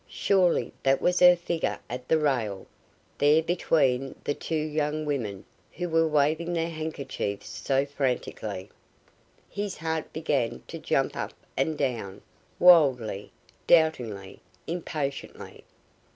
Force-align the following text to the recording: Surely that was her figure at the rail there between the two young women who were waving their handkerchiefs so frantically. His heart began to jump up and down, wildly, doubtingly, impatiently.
Surely 0.09 0.73
that 0.81 0.99
was 0.99 1.19
her 1.19 1.35
figure 1.35 1.77
at 1.87 2.07
the 2.07 2.17
rail 2.17 2.65
there 3.19 3.43
between 3.43 4.15
the 4.23 4.33
two 4.33 4.55
young 4.55 5.05
women 5.05 5.45
who 5.73 5.87
were 5.87 6.07
waving 6.07 6.53
their 6.53 6.71
handkerchiefs 6.71 7.47
so 7.49 7.85
frantically. 7.85 8.71
His 9.47 9.77
heart 9.77 10.11
began 10.11 10.63
to 10.69 10.79
jump 10.79 11.15
up 11.15 11.33
and 11.55 11.77
down, 11.77 12.23
wildly, 12.57 13.31
doubtingly, 13.67 14.41
impatiently. 14.65 15.63